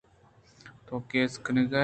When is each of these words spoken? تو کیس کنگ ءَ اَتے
تو 0.85 0.93
کیس 1.11 1.31
کنگ 1.45 1.65
ءَ 1.65 1.67
اَتے 1.69 1.79